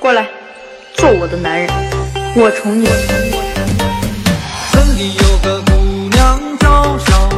[0.00, 0.28] 过来，
[0.94, 1.68] 做我的男人，
[2.36, 2.86] 我宠你。
[4.70, 7.37] 村里有个姑娘叫小。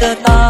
[0.00, 0.43] 的大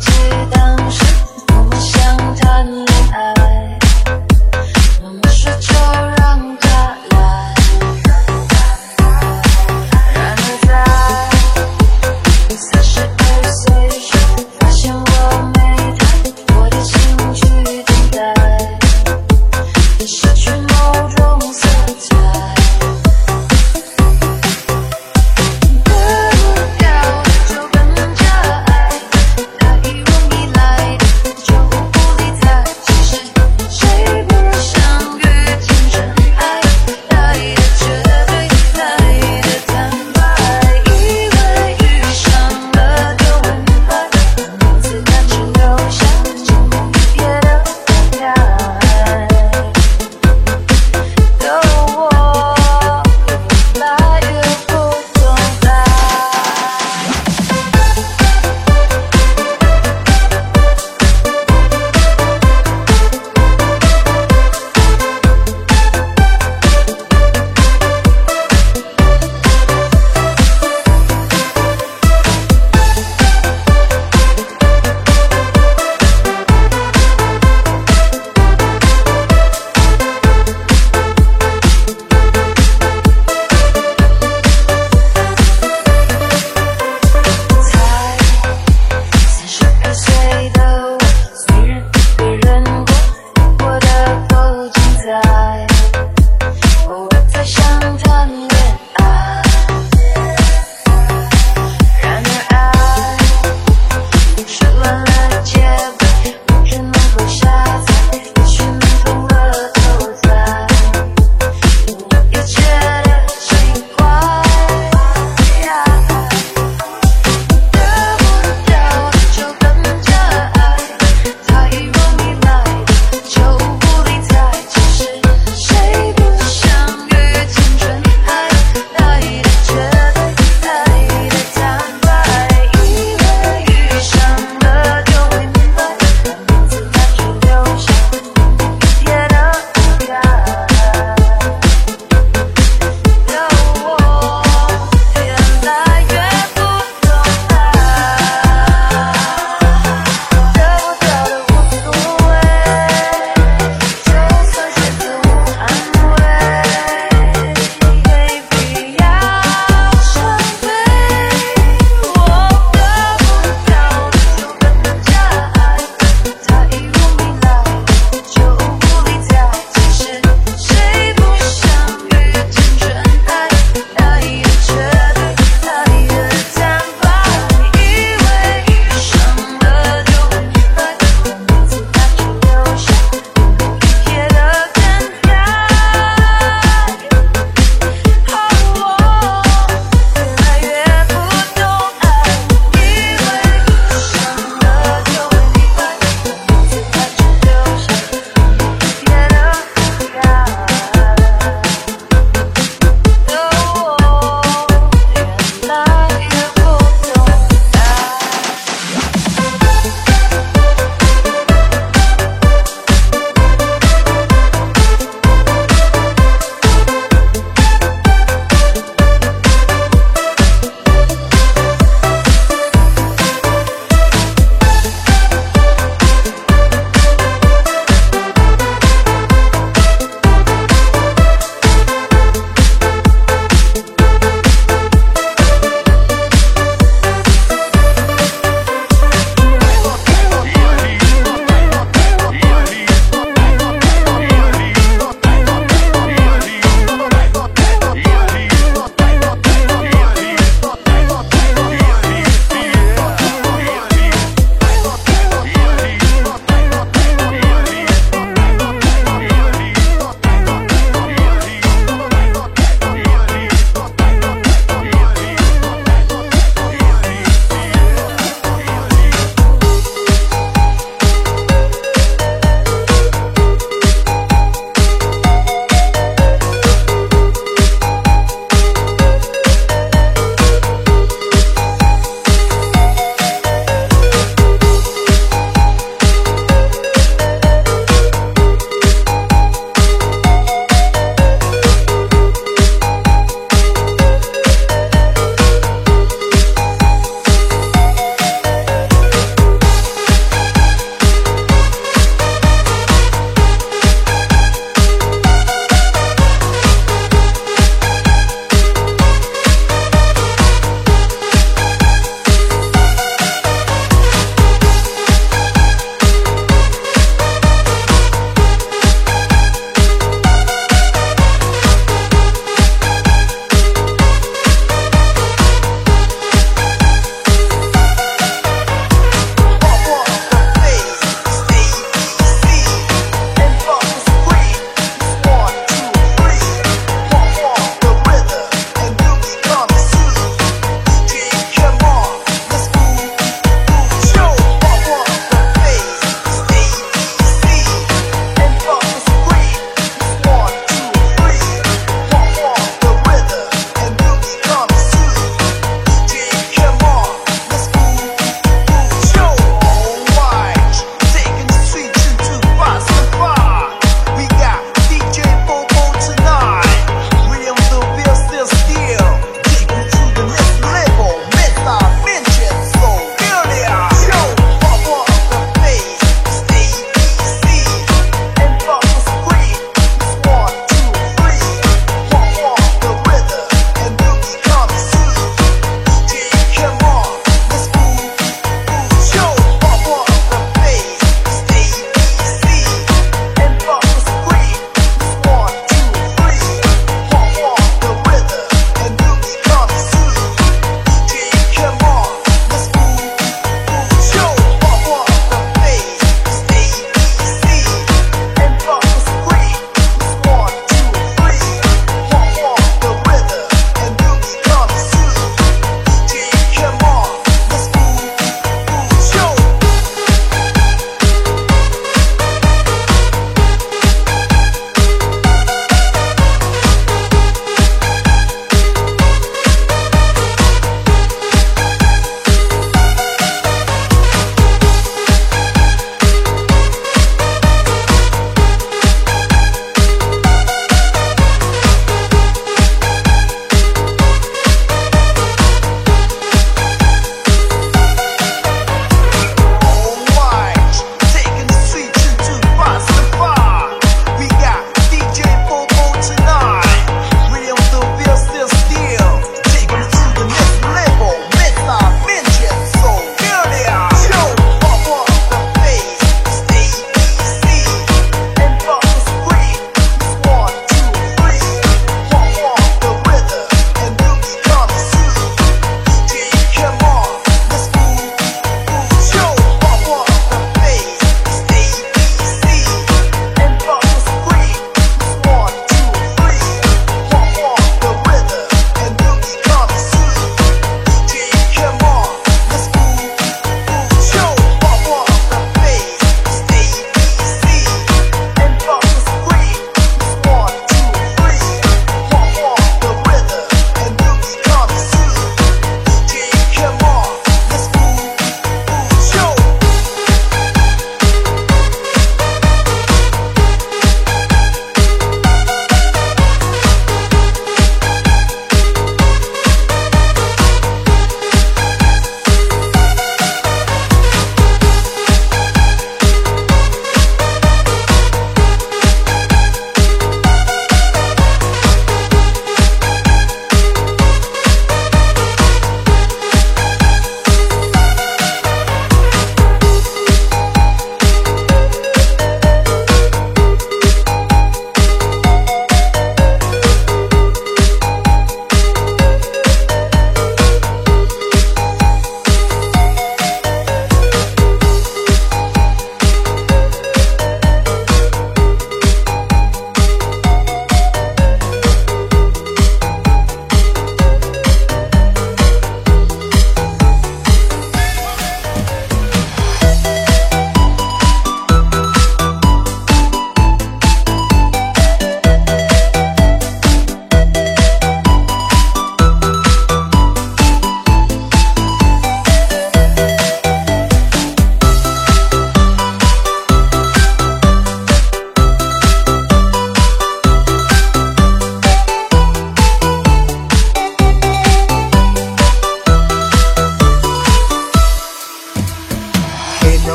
[0.00, 0.12] 想
[0.50, 1.04] 当时，
[1.48, 3.78] 我们想谈恋爱，
[5.02, 5.91] 妈妈说。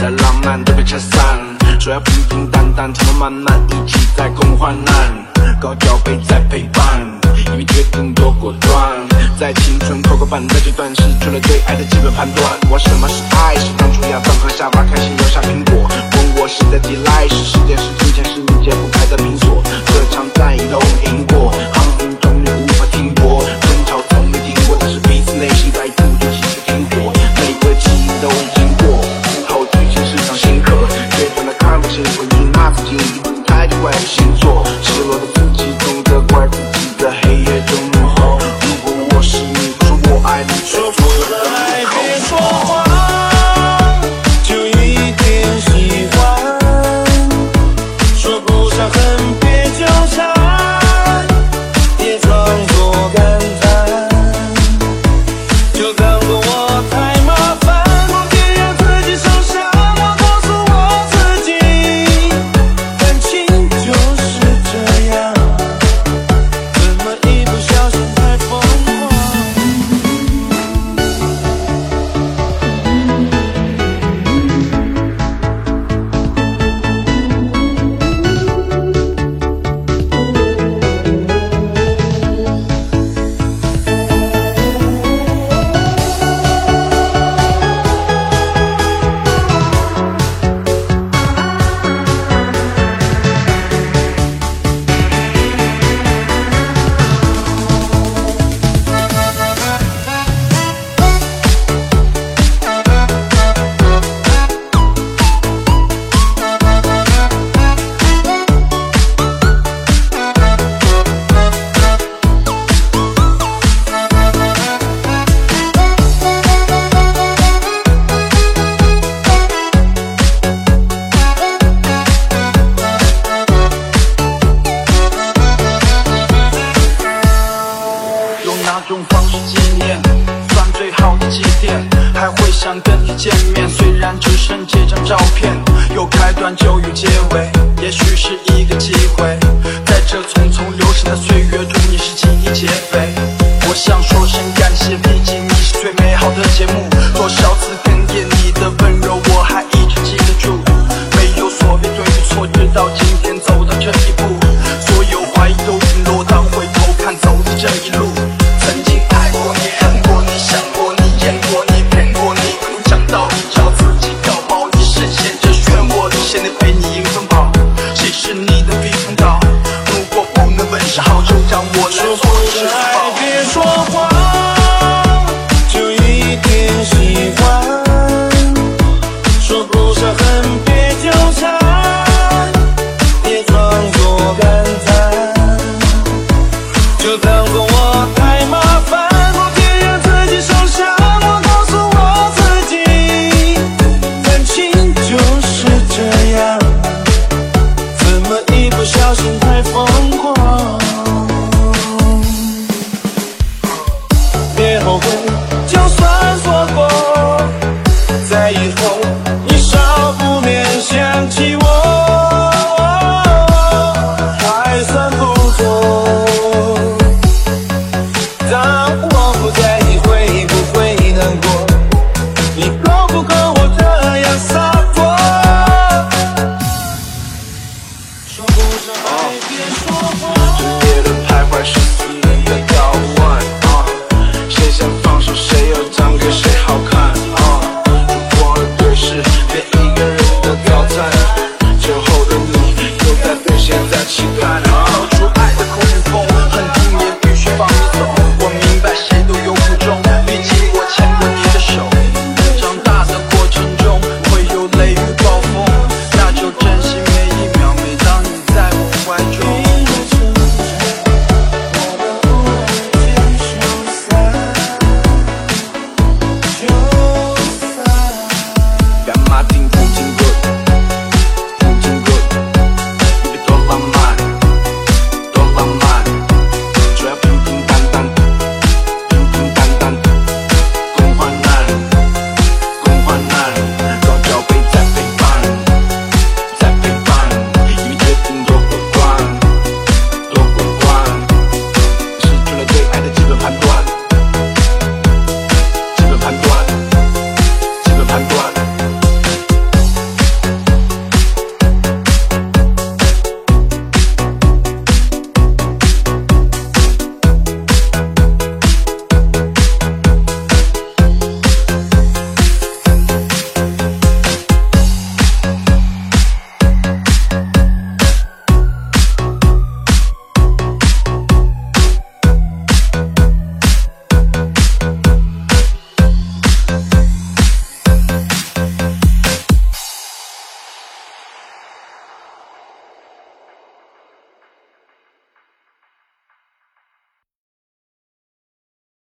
[0.00, 1.20] 在浪漫都被拆散，
[1.80, 4.94] 说要平平淡淡，他们慢慢一起在共患难，
[5.60, 7.04] 高脚杯在陪伴，
[7.46, 8.72] 因为决定多果断，
[9.36, 12.46] 在青春磕磕绊绊阶段，失去了对爱的基本判断。
[12.70, 13.56] 我什么是爱？
[13.56, 20.78] 是当初亚当和夏娃开心留下苹果，问我谁的抵赖是时间是金钱是你解不开的冰锁，这场战役都
[21.10, 21.52] 赢过。